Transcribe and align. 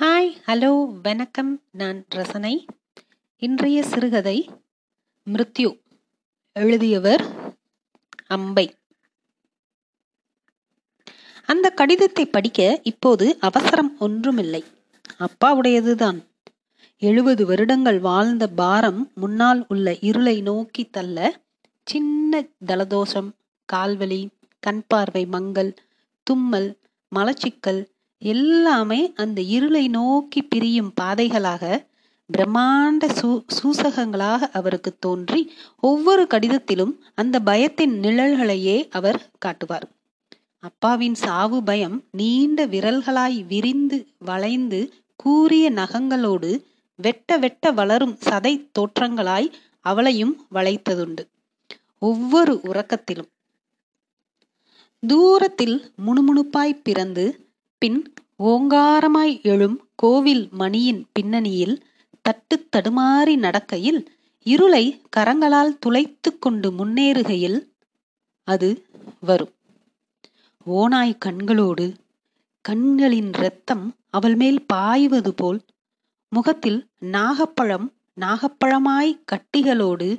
Hi 0.00 0.30
hello 0.46 1.00
வணக்கம். 1.02 1.62
நான் 1.72 2.04
ரசனை. 2.08 2.64
இன்றைய 3.36 3.82
சிறுகதை 3.82 4.50
மிருத்யு 5.32 5.82
எழுதியவர் 6.52 7.24
அம்பை. 8.26 8.74
அந்த 11.46 11.70
கடிதத்தை 11.70 12.26
படிக்க 12.26 12.80
இப்போது 12.82 13.38
அவசரம் 13.40 13.98
ஒன்றுமில்லை. 13.98 14.64
அப்பாவுடையதுதான். 15.18 16.24
எழுபது 16.98 17.46
வருடங்கள் 17.46 17.98
வாழ்ந்த 17.98 18.46
பாரம் 18.48 19.10
முன்னால் 19.14 19.64
உள்ள 19.68 19.96
இருளை 20.00 20.40
நோக்கி 20.40 20.84
தள்ள 20.84 21.40
சின்ன 21.82 22.48
தலதோஷம் 22.66 23.32
கால்வலி 23.72 24.28
கண் 24.60 24.84
பார்வை 24.86 25.26
மங்கல் 25.26 25.74
தும்மல் 26.22 26.78
மலச்சிக்கல் 27.14 27.94
எல்லாமே 28.18 29.12
அந்த 29.14 29.40
இருளை 29.40 29.88
நோக்கி 29.88 30.42
பிரியும் 30.42 30.92
பாதைகளாக 31.00 31.86
பிரம்மாண்ட 32.30 33.08
சூ 33.08 33.44
சூசகங்களாக 33.56 34.50
அவருக்கு 34.52 34.98
தோன்றி 34.98 35.52
ஒவ்வொரு 35.80 36.26
கடிதத்திலும் 36.26 37.00
அந்த 37.14 37.40
பயத்தின் 37.40 37.94
நிழல்களையே 37.98 38.88
அவர் 38.88 39.30
காட்டுவார். 39.38 39.86
அப்பாவின் 40.58 41.14
சாவு 41.14 41.62
பயம் 41.62 42.04
நீண்ட 42.10 42.66
விரல்களாய் 42.66 43.46
விரிந்து 43.46 44.06
வளைந்து 44.18 44.92
கூறிய 45.16 45.70
நகங்களோடு 45.70 46.64
வெட்ட 46.96 47.38
வெட்ட 47.38 47.70
வளரும் 47.70 48.18
சதை 48.24 48.68
தோற்றங்களாய் 48.78 49.52
அவளையும் 49.80 50.46
வளைத்ததுண்டு. 50.54 51.24
ஒவ்வொரு 51.98 52.60
உறக்கத்திலும் 52.62 53.30
தூரத்தில் 55.02 55.92
முணுமுணுப்பாய் 56.06 56.80
பிறந்து 56.82 57.45
பின் 57.86 58.14
ஓங்காரமாய் 58.42 59.42
எழும் 59.42 59.88
கோவில் 59.94 60.48
மணியின் 60.50 61.06
பின்னணியில் 61.12 61.84
தட்டு 62.22 62.68
தடுமாறி 62.76 63.36
நடக்கையில் 63.36 64.10
இருளை 64.42 65.00
கரங்களால் 65.16 65.78
துளைத்து 65.78 66.38
கொண்டு 66.38 66.70
முன்னேறுகையில் 66.72 67.68
அது 68.44 68.86
வரும். 69.20 69.52
ஓனாய் 70.66 71.18
கண்களோடு 71.24 71.94
கண்களின் 72.60 73.32
இரத்தம் 73.32 73.94
அவள் 74.10 74.36
மேல் 74.36 74.66
பாய்வது 74.66 75.34
போல் 75.34 75.60
முகத்தில் 76.28 76.86
நாகப்பழம் 76.98 77.92
நாகப்பழமாய் 78.20 79.20
கட்டிகளோடு 79.32 80.18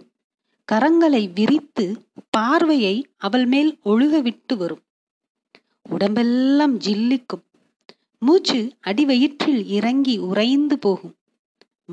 கரங்களை 0.71 1.33
விரித்து 1.33 2.05
பார்வையை 2.29 3.07
அவள் 3.17 3.45
மேல் 3.45 3.79
ஒழுகவிட்டு 3.85 4.57
வரும். 4.57 4.81
உடம்பெல்லாம் 5.89 6.79
ஜில்லிக்கும். 6.79 7.45
மூச்சு 8.19 8.59
அடிவயிற்றில் 8.81 9.67
இறங்கி 9.67 10.17
உறைந்து 10.17 10.79
போகும். 10.79 11.15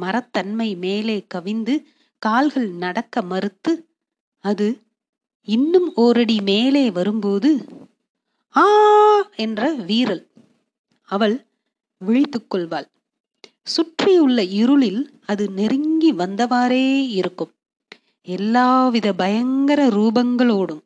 மரத்தன்மை 0.00 0.76
மேலே 0.76 1.26
கவிந்து 1.34 1.74
கால்கள் 2.18 2.70
நடக்க 2.70 3.22
மறுத்து 3.22 3.72
அது 4.44 4.80
இன்னும் 5.44 5.94
ஓரடி 5.94 6.40
மேலே 6.40 6.90
வரும்போது 6.90 7.50
ஆ 8.56 8.66
என்ற 9.36 9.72
வீரல் 9.72 10.26
அவள் 11.02 11.36
விழித்துக் 11.98 12.50
கொள்வாள். 12.50 12.88
சுற்றியுள்ள 13.64 14.42
இருளில் 14.42 15.02
அது 15.26 15.50
நெருங்கி 15.50 16.12
வந்தவாறே 16.12 17.08
இருக்கும். 17.08 17.52
எல்லாவித 18.22 19.12
பயங்கர 19.12 19.88
ரூபங்களோடும். 19.88 20.82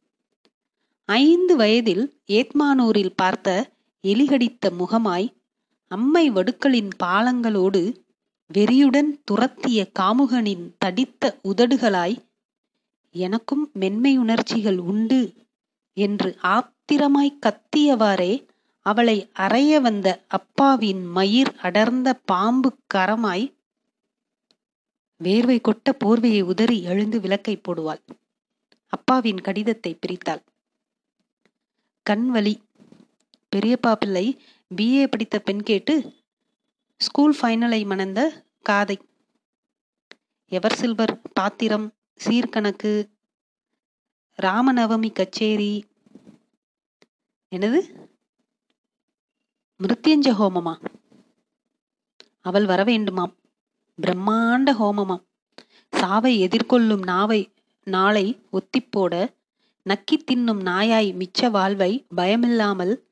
ஐந்து 1.07 1.57
வயதில் 1.57 2.05
ஏத்மானூரில் 2.27 3.17
பார்த்த 3.17 3.77
எலிகடித்த 4.09 4.71
முகமாய் 4.79 5.29
அம்மை 5.91 6.25
வடுக்களின் 6.31 6.91
பாலங்களோடு 7.03 7.83
வெறியுடன் 8.51 9.11
துரத்திய 9.31 9.79
காமுகனின் 9.99 10.65
தடித்த 10.79 11.33
உதடுகளாய் 11.49 12.17
எனக்கும் 13.15 13.65
மென்மையுணர்ச்சிகள் 13.81 14.81
உண்டு 14.85 15.21
என்று 15.97 16.31
ஆத்திரமாய் 16.49 17.39
கத்தியவாறே 17.47 18.33
அவளை 18.87 19.17
அறைய 19.39 19.81
வந்த 19.81 20.09
அப்பாவின் 20.29 21.03
மயிர் 21.07 21.53
அடர்ந்த 21.59 22.09
பாம்பு 22.25 22.71
கரமாய் 22.95 23.47
வேர்வை 25.21 25.59
கொட்ட 25.61 25.89
போர்வையை 26.05 26.43
உதறி 26.43 26.77
எழுந்து 26.83 27.19
விளக்கை 27.21 27.55
போடுவாள். 27.59 28.03
அப்பாவின் 28.93 29.41
கடிதத்தை 29.41 29.93
பிரித்தாள். 29.95 30.43
கண் 32.07 32.27
வலி 32.29 32.55
பெரியப்பா 33.57 33.95
பிள்ளை 33.95 34.43
பிஏ 34.77 35.07
படித்த 35.07 35.39
பெண் 35.39 35.63
கேட்டு 35.63 36.13
ஸ்கூல் 36.97 37.37
ஃபைனலை 37.43 37.87
மணந்த 37.87 38.45
காதை. 38.63 38.99
எவர் 40.49 40.75
சில்வர் 40.75 41.21
பாத்திரம் 41.33 41.95
சீர்கணக்கு 42.25 43.09
ராமநவமி 44.35 45.11
கச்சேரி. 45.11 45.85
என்னது? 47.51 48.09
மிருத்யஞ்ச 49.83 50.33
ஹோமமா? 50.33 50.87
அவள் 52.41 52.65
வர 52.65 52.85
வேண்டுமாம். 52.85 53.37
பிரம்மாண்ட 54.03 54.73
ஹோமமாம் 54.73 55.27
சாவை 55.91 56.41
எதிர்கொள்ளும் 56.41 57.03
நாவை 57.03 57.53
நாளை 57.85 58.39
ஒத்திப்போட 58.53 59.35
நக்கி 59.85 60.17
தின்னும் 60.17 60.63
நாயாய் 60.63 61.15
மிச்ச 61.15 61.51
வாழ்வை 61.51 62.07
பயமில்லாமல் 62.17 63.08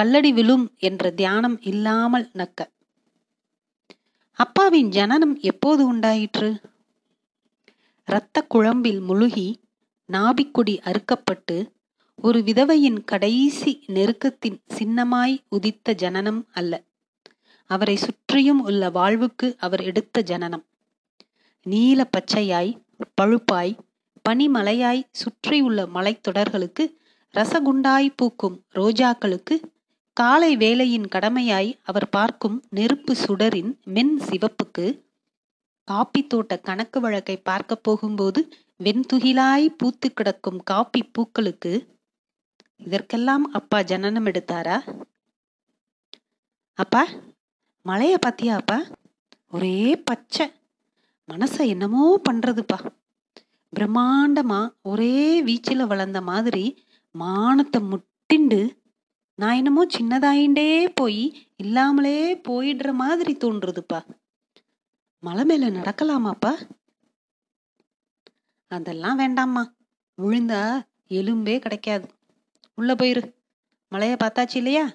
கல்லடி 0.00 0.32
விழும் 0.32 0.74
என்ற 0.78 1.10
தியானம் 1.10 1.60
இல்லாமல் 1.60 2.30
நக்க. 2.34 2.72
அப்பாவின் 4.32 4.88
ஜனனம் 4.88 5.40
எப்போது 5.40 5.86
உண்டாயிற்று? 5.86 6.60
இரத்த 8.06 8.42
குழம்பில் 8.42 9.00
முழுகி 9.00 9.60
நாபிக்குடி 10.12 10.78
அறுக்கப்பட்டு 10.84 11.70
ஒரு 12.22 12.40
விதவையின் 12.40 13.04
கடைசி 13.04 13.84
நெருக்கத்தின் 13.86 14.58
சின்னமாய் 14.78 15.38
உதித்த 15.48 15.94
ஜனனம் 15.94 16.46
அல்ல. 16.52 16.82
அவரை 17.66 17.96
சுற்றியும் 17.96 18.60
உள்ள 18.60 18.90
வாழ்வுக்கு 18.90 19.56
அவர் 19.58 19.82
எடுத்த 19.82 20.22
ஜனனம். 20.22 20.64
நீல 21.62 22.08
பச்சையாய் 22.16 22.80
பழுப்பாய் 23.20 23.78
பனிமலையாய் 24.28 25.02
சுற்றியுள்ள 25.10 25.86
மலைத்தொடர்களுக்கு 25.86 26.96
ரசகுண்டாய் 27.34 28.12
பூக்கும் 28.16 28.62
ரோஜாக்களுக்கு 28.74 29.72
காலை 30.16 30.56
வேலையின் 30.56 31.06
கடமையாய் 31.14 31.78
அவர் 31.82 32.08
பார்க்கும் 32.08 32.62
நெருப்பு 32.68 33.14
சுடரின் 33.14 33.72
மென் 33.84 34.20
சிவப்புக்கு 34.20 34.84
காப்பி 35.88 36.26
தோட்ட 36.26 36.60
கணக்கு 36.60 37.00
வழக்கை 37.00 37.36
பார்க்க 37.36 37.76
போகும்போது 37.76 38.40
வெண்துகிலாய் 38.84 39.66
பூத்து 39.76 40.12
கிடக்கும் 40.12 40.60
காப்பி 40.64 41.10
பூக்களுக்கு 41.12 41.72
இதற்கெல்லாம் 42.76 43.44
அப்பா 43.50 43.82
ஜனனம் 43.82 44.26
எடுத்தாரா? 44.26 44.76
அப்பா 46.78 47.02
மழைய 47.82 48.18
பாத்தியா 48.26 48.54
அப்பா? 48.56 48.78
ஒரே 49.50 50.02
பச்சை. 50.04 50.46
மனச 51.28 51.66
என்னமோ 51.66 52.20
பண்றதுப்பா. 52.30 52.78
பிரம்மாண்டமா 53.76 54.72
ஒரே 54.82 55.42
வீச்சில 55.42 55.86
வளர்ந்த 55.86 56.20
மாதிரி 56.20 56.64
மானத்தை 57.14 57.80
முட்டிண்டு 57.90 58.60
நான் 59.34 59.56
என்னமோ 59.56 59.84
சின்னதாயிண்டே 59.84 60.90
போய் 60.94 61.46
இல்லாமலே 61.56 62.36
போயிடுற 62.36 62.92
மாதிரி 62.92 63.36
தோன்றுதுப்பா. 63.36 64.06
மலை 65.18 65.44
மேல 65.44 65.70
நடக்கலாமாப்பா? 65.70 66.68
அதெல்லாம் 68.66 69.18
வேண்டாம்மா. 69.18 69.74
விழுந்தா 70.22 70.82
எலும்பே 71.08 71.58
கிடைக்காது. 71.58 72.08
உள்ள 72.74 72.94
போயிரு. 72.94 73.34
மலைய 73.90 74.16
பார்த்தாச்சு 74.24 74.56
இல்லையா? 74.56 74.92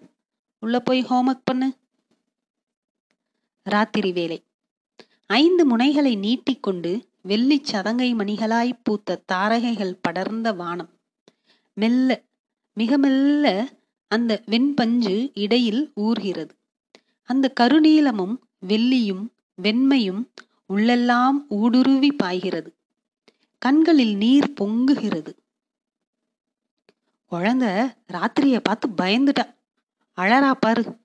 உள்ள 0.60 0.80
போய் 0.80 1.04
ஹோம்ஒர்க் 1.04 1.42
பண்ணு. 1.44 1.78
ராத்திரி 3.64 4.12
வேலை. 4.12 4.44
ஐந்து 5.28 5.78
முனைகளை 5.78 6.18
நீட்டிக்கொண்டு 6.18 7.10
வெள்ளி 7.22 7.62
சதங்கை 7.72 8.16
மணிகளாய் 8.16 8.80
பூத்த 8.84 9.22
தாரகைகள் 9.26 10.00
படர்ந்த 10.02 10.54
வானம். 10.54 10.90
மெல்ல 11.74 12.24
மிக 12.74 12.98
மெல்ல 12.98 13.68
அந்த 14.12 14.42
வெண்பஞ்சு 14.46 15.32
இடையில் 15.34 15.92
ஊர்கிறது. 15.96 16.50
அந்த 17.24 17.54
கருநீலமும் 17.60 18.36
வெள்ளியும் 18.68 19.28
வெண்மையும் 19.62 20.28
உள்ளெல்லாம் 20.70 21.46
ஊடுருவி 21.50 22.12
பாய்கிறது. 22.12 22.76
கண்களில் 23.58 24.16
நீர் 24.16 24.54
பொங்குகிறது. 24.62 25.38
குழந்தை 27.26 27.68
ராத்திரிய 28.14 28.60
பார்த்து 28.60 28.90
பயந்துட்டா. 28.90 29.56
அழறா 30.18 30.52
பாரு. 30.52 30.98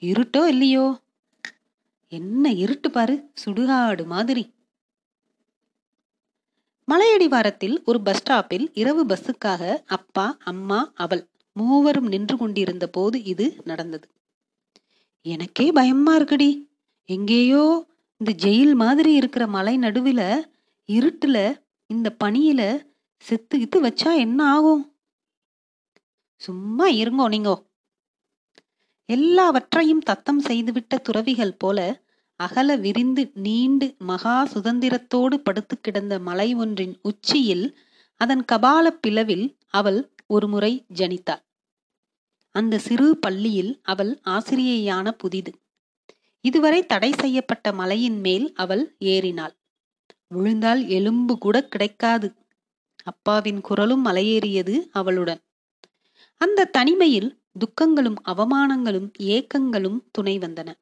இருட்டோ 0.00 0.46
இல்லையோ? 0.46 1.00
என்ன 2.08 2.50
இருட்டு 2.50 2.90
பாரு? 2.90 3.30
சுடுகாடு 3.44 4.06
மாதிரி. 4.06 4.54
மலையடிவாரத்தில் 6.88 7.84
ஒரு 7.84 8.00
பஸ் 8.00 8.22
ஸ்டாப்பில் 8.22 8.70
இரவு 8.74 9.06
பஸ்ஸுக்காக 9.06 9.84
அப்பா 9.86 10.36
அம்மா 10.38 10.92
அவள் 10.94 11.28
மூவரும் 11.56 12.06
நின்று 12.06 12.36
கொண்டிருந்த 12.36 12.88
போது 12.88 13.22
இது 13.22 13.56
நடந்தது. 13.64 14.08
எனக்கே 15.22 15.72
பயமா 15.72 16.18
இருக்குடி. 16.18 16.68
எங்கேயோ 17.04 17.86
இந்த 18.16 18.48
ஜெயில் 18.48 18.74
மாதிரி 18.74 19.12
இருக்கிற 19.12 19.46
மலை 19.46 19.76
நடுவில் 19.76 20.48
இருட்டுல 20.88 21.62
இந்த 21.86 22.16
பனியில 22.24 22.86
செத்துக்கிட்டு 23.24 23.76
வச்சா 23.76 24.16
என்ன 24.16 24.46
ஆகும்? 24.52 24.96
சும்மா 26.36 26.86
இருங்கோ 26.88 27.28
நீங்கோ. 27.28 27.56
எல்லாவற்றையும் 29.06 30.00
தத்தம் 30.00 30.40
செய்துவிட்ட 30.40 30.98
துறவிகள் 31.02 31.54
போல 31.54 32.02
அகல 32.36 32.76
விரிந்து 32.76 33.30
நீண்டு 33.34 33.94
மகா 33.98 34.48
சுதந்திரத்தோடு 34.54 35.36
படுத்து 35.36 35.80
கிடந்த 35.80 36.18
மலை 36.18 36.54
ஒன்றின் 36.54 36.94
உச்சியில் 37.02 37.78
அதன் 38.20 38.44
கபால 38.52 38.86
பிளவில் 39.06 39.56
அவள் 39.68 40.13
ஒருமுறை 40.26 40.86
ஜனித்தாள். 40.94 41.42
அந்த 42.50 42.78
சிறு 42.78 43.18
பள்ளியில் 43.18 43.80
அவள் 43.82 44.20
ஆசிரியையான 44.24 45.10
புதிது. 45.10 45.52
இதுவரை 46.40 46.86
தடை 46.86 47.12
செய்யப்பட்ட 47.12 47.72
மலையின் 47.72 48.20
மேல் 48.20 48.52
அவள் 48.54 48.96
ஏறினாள். 48.98 49.56
விழுந்தால் 50.28 50.88
எலும்பு 50.88 51.38
கூட 51.38 51.64
கிடைக்காது. 51.64 52.34
அப்பாவின் 53.02 53.60
குரலும் 53.60 54.06
மலையேறியது 54.06 54.88
அவளுடன். 54.92 55.40
அந்த 56.34 56.64
தனிமையில் 56.64 57.42
துக்கங்களும் 57.52 58.14
அவமானங்களும் 58.24 59.12
ஏக்கங்களும் 59.18 60.00
துணை 60.10 60.38
வந்தன. 60.38 60.74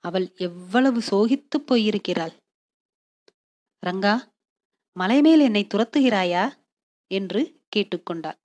அவள் 0.00 0.32
எவ்வளவு 0.36 1.02
சோகித்து 1.10 1.58
போயிருக்கிறாள். 1.58 2.32
ரங்கா 3.86 4.20
மலை 4.92 5.20
மேல் 5.20 5.40
என்னை 5.40 5.66
துரத்துகிறாயா? 5.74 6.52
என்று 7.06 7.60
கேட்டுக்கொண்டாள். 7.76 8.38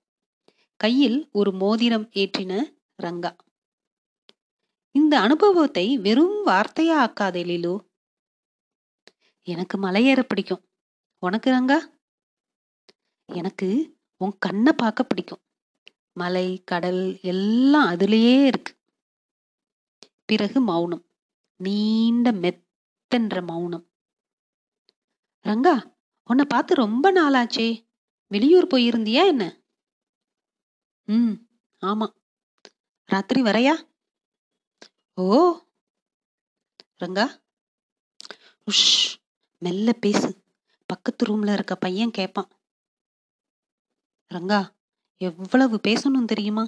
கையில் 0.82 1.28
ஒரு 1.32 1.52
மோதிரம் 1.52 2.08
ஏற்றின 2.10 2.76
ரங்கா. 3.02 3.36
இந்த 4.90 5.20
அனுபவத்தை 5.20 5.98
வெறும் 5.98 6.46
வார்த்தையா 6.46 7.04
ஆக்காதே 7.04 7.44
லீலு. 7.44 7.88
எனக்கு 9.42 9.82
மலையேற 9.82 10.22
பிடிக்கும். 10.22 10.68
உனக்கு 11.18 11.52
ரங்கா? 11.52 11.78
எனக்கு 13.26 13.98
உன் 14.16 14.36
கண்ணை 14.38 14.72
பார்க்க 14.72 15.04
பிடிக்கும். 15.04 15.42
மலை 16.12 16.62
கடல் 16.64 17.18
எல்லாம் 17.22 17.90
அதுலேயே 17.90 18.46
இருக்கு. 18.46 18.76
பிறகு 20.24 20.60
மௌனம். 20.60 21.06
நீண்ட 21.56 22.32
மெத்தன்ற 22.32 23.46
மௌனம். 23.46 23.90
ரங்கா 25.46 25.96
உன்னை 26.24 26.44
பார்த்து 26.48 26.74
ரொம்ப 26.74 27.12
நாளாச்சே. 27.12 27.86
வெளியூர் 28.26 28.66
போயிருந்தியா 28.66 29.26
என்ன? 29.26 29.61
ம் 31.08 31.34
ஆமா. 31.82 32.06
ராத்திரி 33.08 33.42
வரையா? 33.42 33.74
ஓ 35.18 35.26
ரங்கா. 37.00 37.26
உஷ் 38.66 38.86
மெல்ல 39.62 39.92
பேசு. 39.92 40.30
பக்கத்து 40.88 41.22
ரூம்ல 41.26 41.52
இருக்க 41.52 41.74
பையன் 41.76 42.10
கேட்பான் 42.10 42.50
ரங்கா 44.30 44.60
எவ்வளவு 45.20 45.76
பேசணும் 45.88 46.24
தெரியுமா? 46.24 46.64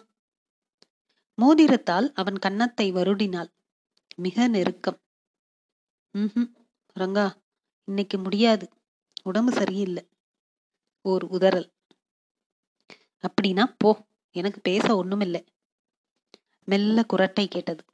மோதிரத்தால் 1.38 2.08
அவன் 2.12 2.38
கன்னத்தை 2.38 2.92
வருடினாள். 2.92 3.50
மிக 4.16 4.48
நெருக்கம். 4.48 4.98
ம் 6.14 6.50
ரங்கா 6.96 7.26
இன்னைக்கு 7.88 8.18
முடியாது. 8.18 8.66
உடம்பு 9.22 9.52
சரியில்லை. 9.52 10.04
ஓர் 11.04 11.24
உதறல். 11.26 11.68
அப்படின்னா 13.24 13.74
போ. 13.78 13.90
எனக்கு 14.34 14.60
பேச 14.60 15.04
ஒண்ணுமில்லை. 15.04 15.42
மெல்ல 16.64 17.04
குரட்டை 17.12 17.46
கேட்டது. 17.46 17.84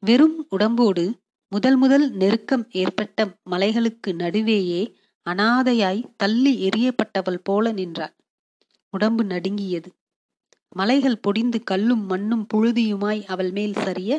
வெறும் 0.00 0.46
உடம்போடு 0.50 1.04
முதல் 1.48 1.76
முதல் 1.76 2.10
நெருக்கம் 2.10 2.64
ஏற்பட்ட 2.70 3.24
மலைகளுக்கு 3.50 4.06
நடுவேயே 4.06 4.82
அனாதையாய் 5.26 6.02
தள்ளி 6.16 6.68
எரியப்பட்டவள் 6.68 7.40
போல 7.42 7.72
நின்றாள். 7.72 8.14
உடம்பு 8.90 9.24
நடுங்கியது. 9.24 9.90
மலைகள் 10.68 11.20
பொடிந்து 11.20 11.62
கல்லும் 11.62 12.04
மண்ணும் 12.06 12.46
புழுதியுமாய் 12.54 13.22
அவள் 13.24 13.50
மேல் 13.50 13.74
சரிய 13.74 14.12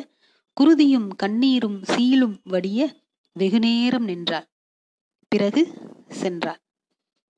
குருதியும் 0.60 1.08
கண்ணீரும் 1.22 1.82
சீலும் 1.82 2.40
வடிய 2.44 2.78
வெகுநேரம் 3.32 4.04
நின்றாள். 4.04 4.48
பிறகு 5.28 5.62
சென்றாள். 6.22 6.60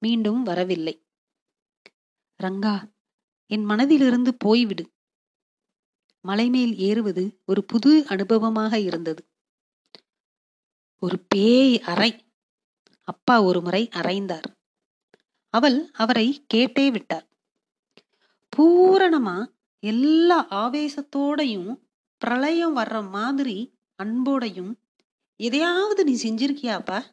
மீண்டும் 0.03 0.43
வரவில்லை. 0.43 0.95
ரங்கா 2.43 2.75
என் 3.51 3.67
மனதிலிருந்து 3.67 4.37
போய்விடு. 4.45 4.85
மலைமேல் 6.25 6.75
ஏறுவது 6.75 7.43
ஒரு 7.45 7.65
புது 7.65 8.05
அனுபவமாக 8.09 8.75
இருந்தது. 8.75 9.23
ஒரு 11.03 11.19
பேய் 11.29 11.81
அறை. 11.81 12.27
அப்பா 13.09 13.43
ஒரு 13.43 13.61
முறை 13.61 13.89
அறைந்தார். 13.89 14.49
அவள் 15.55 15.91
அவரை 15.93 16.47
கேட்டே 16.55 16.91
விட்டார். 16.91 17.27
பூரணமா 18.57 19.37
எல்லா 19.83 20.47
ஆவேசத்தோடையும் 20.51 21.71
பிரளயம் 22.19 22.77
வர்ற 22.77 23.11
மாதிரி 23.11 23.57
அன்போடையும் 24.03 24.73
எதையாவது 25.37 26.05
நீ 26.05 26.15
செஞ்சிருக்கியாப்பா? 26.23 27.05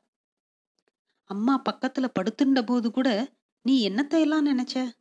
அம்மா 1.23 1.61
பக்கத்துல 1.61 2.07
படுத்துண்ட 2.19 2.65
போது 2.65 2.91
கூட 2.91 3.09
நீ 3.61 3.89
என்னத்தையெல்லாம் 3.89 4.45
நினைச்ச? 4.45 4.91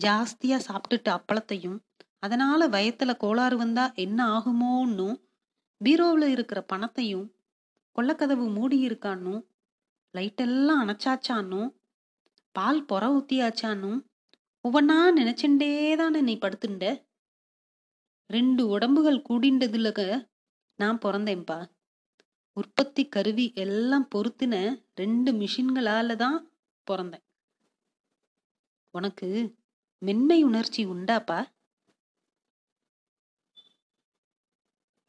ஜாஸ்தியா 0.00 0.58
சாப்பிட்டுட்டு 0.66 1.08
அப்பளத்தையும் 1.08 1.78
அதனால 2.18 2.68
வயத்துல 2.68 3.16
கோளாறு 3.16 3.56
வந்தா 3.56 3.92
என்ன 3.94 4.26
ஆகுமோன்னும் 4.28 5.16
பீரோவில் 5.84 6.26
இருக்கிற 6.26 6.62
பணத்தையும் 6.62 7.34
கொள்ளக்கதவு 7.96 8.52
மூடி 8.52 8.86
இருக்கான்னும் 8.88 9.40
லைட்டெல்லாம் 10.14 10.82
அணைச்சாச்சான்னும் 10.82 11.68
பால் 12.52 12.84
பொற 12.84 13.08
ஊத்தியாச்சான்னும் 13.08 14.00
ஒவ்வொன்னா 14.64 14.96
நினைச்சுண்டே 15.16 15.96
தானே 15.96 16.20
நீ 16.20 16.34
படுத்துண்ட? 16.36 17.04
ரெண்டு 18.26 18.66
உடம்புகள் 18.66 19.24
கூடிண்டதுல 19.28 20.18
நான் 20.78 20.98
பிறந்தேன்ப்பா 20.98 21.70
உற்பத்தி 22.56 23.08
கருவி 23.08 23.52
எல்லாம் 23.54 24.08
பொருத்தின 24.14 24.84
ரெண்டு 24.94 25.32
மிஷின்களால 25.32 26.16
தான் 26.16 26.50
பிறந்தேன். 26.90 27.24
உனக்கு 28.94 29.28
மென்மை 30.02 30.42
உணர்ச்சி 30.42 30.86
உண்டாப்பா? 30.86 31.52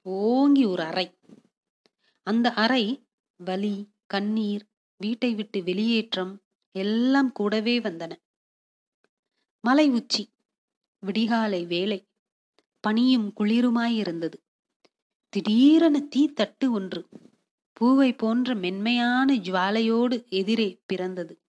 ஓங்கி 0.01 0.65
ஒரு 0.65 0.83
அறை. 0.83 1.19
அந்த 2.27 2.53
அறை 2.53 3.07
வலி 3.35 3.93
கண்ணீர் 4.05 4.69
வீட்டை 4.97 5.33
விட்டு 5.33 5.61
வெளியேற்றம் 5.61 6.33
எல்லாம் 6.71 7.31
கூடவே 7.31 7.79
வந்தன. 7.79 8.11
மலை 9.59 9.89
உச்சி 9.89 10.33
விடிகாலை 11.07 11.67
வேலை 11.67 12.09
பனியும் 12.79 13.33
குளிருமாயிருந்தது 13.37 14.37
திடீரென 15.29 15.99
தீ 15.99 16.33
தட்டு 16.33 16.71
ஒன்று 16.71 17.09
பூவை 17.73 18.13
போன்ற 18.13 18.55
மென்மையான 18.55 19.35
ஜுவாலையோடு 19.35 20.27
எதிரே 20.29 20.81
பிறந்தது. 20.85 21.41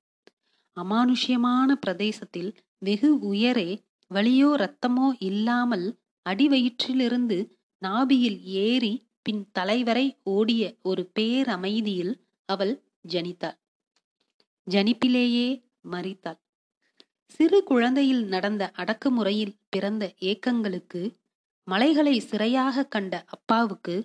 அமானுஷ்யமான 0.76 1.72
பிரதேசத்தில் 1.72 2.50
வெகு 2.84 3.10
உயரே 3.32 3.70
வலியோ 4.10 4.50
ரத்தமோ 4.54 5.06
இல்லாமல் 5.18 5.86
அடிவயிற்றிலிருந்து 6.30 7.38
நாபியில் 7.82 8.40
ஏறி 8.42 8.94
பின் 9.22 9.42
தலைவரை 9.52 10.06
ஓடிய 10.22 10.62
ஒரு 10.82 11.10
பேரமைதியில் 11.18 12.14
அவள் 12.48 12.74
ஜனித்தாள். 13.08 13.58
ஜனிப்பிலேயே 14.70 15.48
மறித்தாள் 15.90 16.40
சிறு 17.26 17.62
குழந்தையில் 17.62 18.24
நடந்த 18.24 18.72
அடக்குமுறையில் 18.76 19.56
பிறந்த 19.68 20.14
ஏக்கங்களுக்கு 20.20 21.02
மலைகளை 21.68 22.20
சிறையாக 22.20 22.86
கண்ட 22.88 23.24
அப்பாவுக்கு 23.26 23.96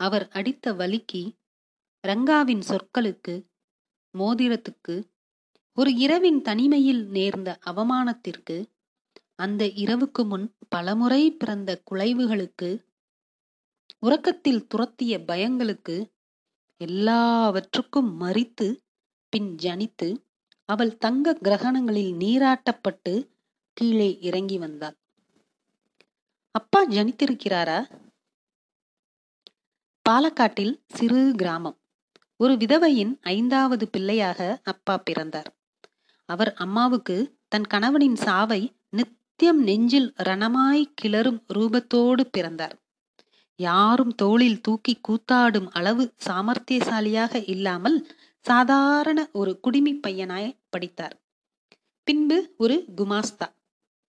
அவர் 0.00 0.28
அடித்த 0.28 0.72
வலிக்கு 0.72 1.22
ரங்காவின் 2.04 2.62
சொற்களுக்கு 2.68 3.34
மோதிரத்துக்கு 4.18 4.94
ஒரு 5.78 5.94
இரவின் 5.94 6.42
தனிமையில் 6.42 7.06
நேர்ந்த 7.06 7.58
அவமானத்திற்கு 7.66 8.64
அந்த 9.34 9.64
இரவுக்கு 9.64 10.26
முன் 10.26 10.56
பலமுறை 10.68 11.32
பிறந்த 11.32 11.82
குலைவுகளுக்கு 11.90 12.84
உறக்கத்தில் 13.98 14.66
துரத்திய 14.74 15.18
பயங்களுக்கு 15.26 15.96
எல்லாவற்றுக்கும் 16.76 18.20
மறித்து 18.20 18.76
பின் 19.28 19.54
ஜனித்து 19.62 20.08
அவள் 20.64 20.96
தங்க 20.96 21.34
கிரகணங்களில் 21.44 22.14
நீராட்டப்பட்டு 22.14 23.28
கீழே 23.72 24.18
இறங்கி 24.20 24.58
வந்தாள். 24.58 24.96
அப்பா 26.50 26.88
ஜனித்திருக்கிறாரா? 26.88 27.78
பாலக்காட்டில் 30.08 30.74
சிறு 30.86 31.32
கிராமம். 31.36 31.78
ஒரு 32.36 32.54
விதவையின் 32.54 33.18
ஐந்தாவது 33.20 33.88
பிள்ளையாக 33.88 34.60
அப்பா 34.64 34.98
பிறந்தார். 34.98 35.50
அவர் 36.26 36.54
அம்மாவுக்கு 36.54 37.38
தன் 37.48 37.66
கணவனின் 37.66 38.16
சாவை 38.16 38.76
நித்தியம் 38.90 39.62
நெஞ்சில் 39.62 40.14
ரணமாய் 40.16 40.84
கிளறும் 41.02 41.40
ரூபத்தோடு 41.54 42.20
பிறந்தார். 42.30 42.76
யாரும் 43.56 44.14
தோளில் 44.14 44.60
தூக்கி 44.60 45.00
கூத்தாடும் 45.08 45.68
அளவு 45.70 46.14
சாமர்த்தியசாலியாக 46.26 47.48
இல்லாமல் 47.48 48.10
சாதாரண 48.40 49.28
ஒரு 49.32 49.60
குடிமி 49.62 50.00
பையனாய் 50.06 50.56
படித்தார். 50.68 51.22
பின்பு 52.02 52.54
ஒரு 52.56 52.84
குமாஸ்தா. 52.96 53.48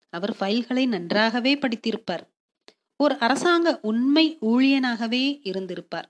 அவர் 0.10 0.36
ஃபைல்களை 0.39 0.88
நன்றாகவே 0.88 1.55
படித்திருப்பார். 1.55 2.25
ஒரு 2.98 3.17
அரசாங்க 3.19 3.79
உண்மை 3.81 4.38
ஊழியனாகவே 4.41 5.39
இருந்திருப்பார். 5.43 6.10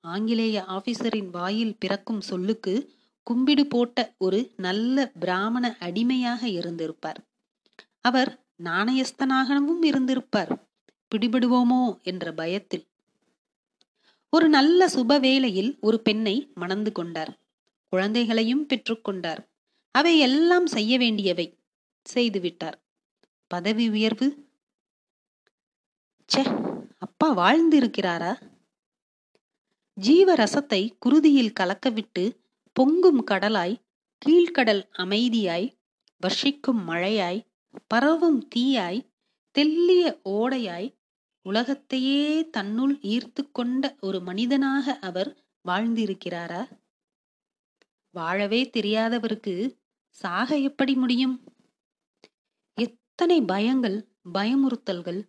ஆங்கிலேய 0.00 0.64
ஆபீசரின் 0.68 1.30
வாயில் 1.30 1.78
பிறக்கும் 1.78 2.20
சொல்லுக்கு 2.20 3.00
கும்பிடு 3.22 3.66
போட்ட 3.66 4.14
ஒரு 4.18 4.52
நல்ல 4.56 5.12
பிராமண 5.20 5.76
அடிமையாக 5.78 6.48
இருந்திருப்பார். 6.48 7.20
அவர் 8.00 8.30
நாணயஸ்தனாகவும் 8.64 9.82
இருந்திருப்பார். 9.82 10.52
பிடிபடுவோமோ 11.12 12.02
என்ற 12.02 12.32
பயத்தில். 12.32 12.84
ஒரு 14.28 14.48
நல்ல 14.48 14.86
சுப 14.86 15.20
வேளையில் 15.20 15.78
ஒரு 15.80 16.00
பெண்ணை 16.00 16.36
மணந்து 16.54 16.92
கொண்டார். 16.92 17.32
குழந்தைகளையும் 17.88 18.66
பெற்றுக்கொண்டார் 18.66 19.40
அவை 19.90 20.18
எல்லாம் 20.18 20.66
செய்ய 20.66 20.98
வேண்டியவை 20.98 21.58
செய்துவிட்டார் 22.14 22.76
பதவி 23.46 23.88
உயர்வு? 23.88 24.28
சே 26.28 26.42
அப்பா 26.98 27.28
வாழ்ந்திருக்கிறாரா? 27.36 28.32
ஜீவ 29.94 30.34
ரசத்தை 30.34 30.90
குருதியில் 31.06 31.56
கலக்கவிட்டு 31.60 32.24
பொங்கும் 32.72 33.24
கடலாய் 33.30 33.80
கீழ்கடல் 34.26 34.88
அமைதியாய் 34.92 35.76
வர்ஷிக்கும் 36.22 36.80
மழையாய் 36.86 37.46
பரவும் 37.86 38.48
தீயாய் 38.54 39.00
தெல்லிய 39.58 40.20
ஓடையாய் 40.24 40.94
உலகத்தையே 41.42 42.50
தன்னுள் 42.50 42.98
ஈர்த்து 42.98 43.50
கொண்ட 43.52 43.96
ஒரு 44.00 44.20
மனிதனாக 44.20 44.98
அவர் 44.98 45.44
வாழ்ந்திருக்கிறாரா? 45.68 46.68
வாழவே 48.10 48.70
தெரியாதவருக்கு 48.76 49.76
சாக 50.08 50.58
எப்படி 50.58 50.94
முடியும்? 50.94 51.44
எத்தனை 52.74 53.40
பயங்கள் 53.40 54.08
பயமுறுத்தல்கள்? 54.32 55.20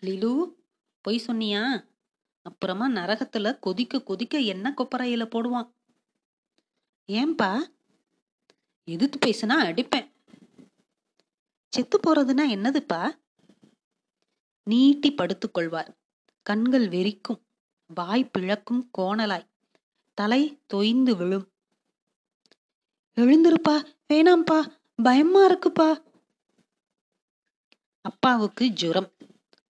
லிலு 0.00 0.56
பொய் 1.00 1.22
சொன்னியா? 1.26 1.87
அப்புறமா 2.48 2.88
நரகத்துல 2.88 3.58
கொதிக்க 3.58 4.02
கொதிக்க 4.02 4.38
என்ன 4.38 4.74
கொப்பரையில 4.76 5.26
போடுவான்? 5.26 5.72
ஏன்பா? 7.08 7.58
எதிர்த்து 8.84 9.18
பேசுனா 9.18 9.48
அடிப்பேன். 9.48 10.12
செத்து 11.68 12.00
போறதுன்னா 12.00 12.50
என்னதுப்பா? 12.56 13.18
நீட்டி 14.62 15.12
படுத்துக் 15.12 15.54
கொள்வார். 15.54 15.96
கண்கள் 16.42 16.88
வெறிக்கும். 16.88 17.42
வாய் 17.86 18.30
பிழக்கும் 18.38 18.90
கோணலாய். 18.98 19.48
தலை 20.14 20.60
தொய்ந்து 20.74 21.16
விழும். 21.16 21.52
எழுந்திருப்பா. 23.16 23.84
வேணாம்ப்பா. 24.08 24.80
பயமா 25.02 25.50
இருக்குப்பா. 25.50 26.02
அப்பாவுக்கு 28.00 28.68
ஜுரம். 28.68 29.12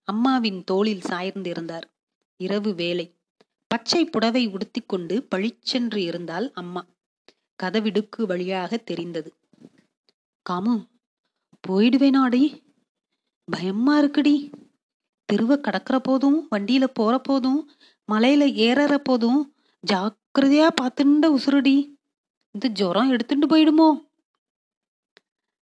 அம்மாவின் 0.04 0.64
தோளில் 0.64 1.00
சாய்ந்திருந்தார். 1.00 1.96
இரவு 2.40 2.74
வேலை 2.74 3.14
பச்சை 3.66 4.04
புடவை 4.04 4.48
உடுத்திக்கொண்டு 4.48 5.26
பழிச்சென்று 5.34 5.96
இருந்தால் 5.96 6.52
அம்மா. 6.52 6.86
கதவிடுக்கு 7.62 8.22
வழியாக 8.26 8.76
தெரிந்தது. 8.76 9.34
காமு 10.50 10.86
போயிடுவேனாடி 11.68 12.62
பயமா 13.44 14.00
இருக்குடி. 14.00 14.52
தெருவை 15.24 15.56
கடக்கிற 15.56 15.98
போதும் 15.98 16.48
வண்டியில 16.50 16.84
போற 16.84 17.18
போதும் 17.18 17.70
மலையில 18.12 18.44
ஏறற 18.66 18.94
போதும் 18.94 19.54
ஜாக்கிரதையா 19.92 20.68
பார்த்துண்ட 20.80 21.26
உசுருடி. 21.36 21.76
இந்த 22.50 22.68
ஜுரம் 22.72 23.10
எடுத்துட்டு 23.10 23.46
போயிடுமோ? 23.46 24.06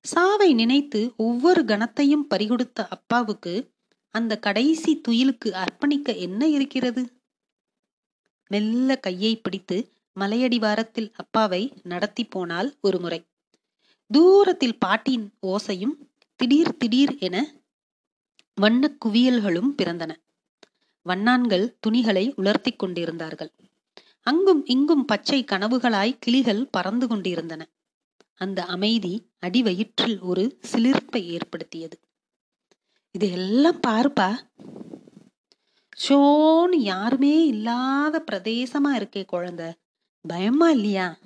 சாவை 0.05 0.55
நினைத்து 0.55 1.13
ஒவ்வொரு 1.17 1.65
கணத்தையும் 1.65 2.27
பறிகொடுத்த 2.27 2.89
அப்பாவுக்கு 2.89 3.75
அந்த 4.17 4.39
கடைசி 4.39 5.01
துயிலுக்கு 5.09 5.53
அர்ப்பணிக்க 5.55 6.17
என்ன 6.17 6.49
இருக்கிறது? 6.49 7.03
மெல்ல 8.49 8.97
கையை 8.97 9.37
பிடித்து 9.37 9.93
மலையடிவாரத்தில் 10.21 11.13
அப்பாவை 11.17 11.73
நடத்தி 11.83 12.25
போனால் 12.25 12.75
ஒரு 12.81 13.01
முறை. 13.01 13.27
தூரத்தில் 14.11 14.79
பாட்டின் 14.79 15.25
ஓசையும் 15.43 15.95
திடீர் 16.37 16.77
திடீர் 16.77 17.19
என 17.19 17.37
வண்ணக் 18.55 19.07
குவியல்களும் 19.07 19.71
பிறந்தன. 19.83 20.13
வண்ணான்கள் 21.07 21.75
துணிகளை 21.81 22.33
உலர்த்தி 22.37 22.73
கொண்டிருந்தார்கள். 22.73 23.53
அங்கும் 24.23 24.67
இங்கும் 24.67 25.05
பச்சை 25.05 25.45
கனவுகளாய் 25.45 26.17
கிளிகள் 26.21 26.67
பறந்து 26.67 27.07
கொண்டிருந்தன. 27.09 27.69
அந்த 28.35 28.65
அமைதி 28.65 29.15
அடிவயிற்றில் 29.39 30.21
ஒரு 30.21 30.59
சிலிர்ப்பை 30.73 31.23
ஏற்படுத்தியது. 31.23 31.99
இது 33.17 33.31
எல்லாம் 33.31 33.81
பாருப்பா. 33.87 34.39
ஷோன்னு 36.01 36.75
யாருமே 36.75 37.47
இல்லாத 37.47 38.25
பிரதேசமா 38.31 38.91
இருக்கே 38.95 39.25
குழந்த. 39.33 39.73
பயமா 40.29 40.71
இல்லையா? 40.71 41.19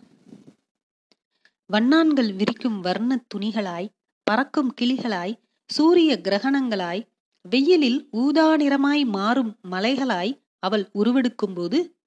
வண்ணான்கள் 1.73 2.35
விரிக்கும் 2.35 2.81
வர்ண 2.81 3.25
துணிகளாய் 3.35 3.89
பறக்கும் 4.23 4.75
கிளிகளாய் 4.81 5.35
சூரிய 5.67 6.21
கிரகணங்களாய் 6.25 7.03
வெயிலில் 7.43 8.09
ஊதா 8.11 8.57
நிறமாய் 8.57 9.07
மாறும் 9.07 9.59
மலைகளாய் 9.71 10.33
அவள் 10.59 10.91
உருவெடுக்கும் 10.93 11.55
போது 11.55 11.99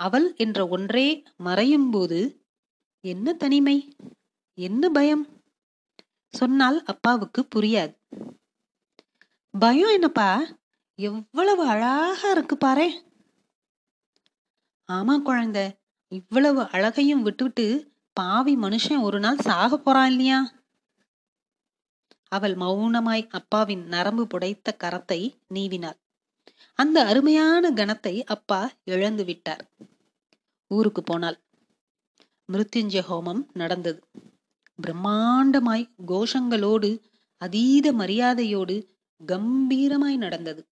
அவள் 0.00 0.34
என்ற 0.36 0.68
ஒன்றே 0.68 1.22
மறையும் 1.36 1.90
போது 1.90 2.44
என்ன 3.00 3.32
தனிமை? 3.32 3.96
என்ன 4.54 4.88
பயம்? 4.88 5.26
சொன்னால் 6.28 6.82
அப்பாவுக்கு 6.84 7.48
புரியாது. 7.54 7.94
பயம் 9.58 9.92
என்னப்பா? 9.92 10.42
எவ்வளவு 10.94 11.66
அழகா 11.66 12.30
இருக்கு 12.30 12.56
பாரு. 12.56 13.04
ஆமா 14.92 15.22
குழந்தை 15.22 15.78
இவ்வளவு 16.08 16.62
அழகையும் 16.62 17.22
விட்டுவிட்டு 17.22 17.92
பாவி 18.12 18.56
மனுஷன் 18.56 19.00
ஒரு 19.00 19.20
நாள் 19.20 19.36
சாக 19.36 19.78
போறான் 19.78 20.10
இல்லையா? 20.10 20.52
அவள் 22.28 22.56
மௌனமாய் 22.56 23.28
அப்பாவின் 23.28 23.84
நரம்பு 23.84 24.26
புடைத்த 24.26 24.76
கரத்தை 24.84 25.34
நீவினாள். 25.54 25.98
அந்த 26.74 27.04
அருமையான 27.04 27.70
கணத்தை 27.70 28.24
அப்பா 28.24 28.70
இழந்து 28.84 29.24
விட்டார். 29.24 29.74
ஊருக்கு 30.66 31.02
போனாள். 31.02 31.40
மிருத்யுஞ்சய 32.52 33.02
ஹோமம் 33.08 33.46
நடந்தது. 33.52 34.02
பிரம்மாண்டமாய் 34.82 35.90
கோஷங்களோடு 36.06 37.00
அதீத 37.36 37.92
மரியாதையோடு 37.92 38.93
கம்பீரமாய் 39.32 40.16
நடந்தது. 40.16 40.62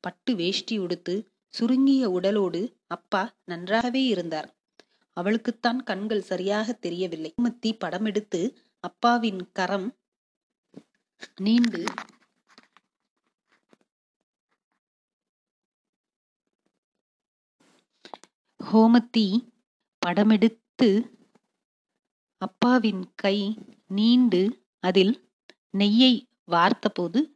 பட்டு 0.00 0.34
வேஷ்டி 0.34 0.78
உடுத்து 0.78 1.28
சுருங்கிய 1.46 2.10
உடலோடு 2.10 2.76
அப்பா 2.86 3.34
நன்றாகவே 3.44 4.04
இருந்தார். 4.04 4.48
அவளுக்குத்தான் 5.16 5.82
கண்கள் 5.82 6.22
சரியாக 6.22 6.72
தெரியவில்லை. 6.72 7.32
முத்தி 7.42 7.76
படமெடுத்து 7.84 8.40
அப்பாவின் 8.80 9.52
கரம் 9.52 9.94
நீண்டு 11.36 11.84
ஹோமத்தி 18.60 19.26
படமெடுத்து 20.06 20.88
அப்பாவின் 22.42 23.02
கை 23.14 23.56
நீண்டு 23.86 24.40
அதில் 24.80 25.32
நெய்யை 25.78 26.14
வார்த்தபோது 26.50 27.33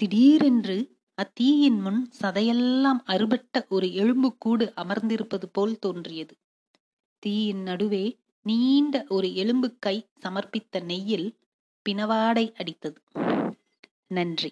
திடீரென்று 0.00 0.96
அத்தீயின் 1.22 1.80
முன் 1.80 2.10
சதையெல்லாம் 2.22 3.00
அறுபட்ட 3.04 3.66
ஒரு 3.68 3.94
எலும்புக்கூடு 3.94 4.72
அமர்ந்திருப்பது 4.76 5.44
போல் 5.52 5.78
தோன்றியது. 5.78 6.36
தீயின் 7.18 7.62
நடுவே 7.62 8.18
நீண்ட 8.42 9.04
ஒரு 9.08 9.34
எலும்பு 9.34 9.76
கை 9.78 10.08
சமர்ப்பித்த 10.22 10.82
நெய்யில் 10.82 11.36
பிணவாடை 11.88 12.44
அடித்தது. 12.52 12.96
நன்றி. 14.06 14.50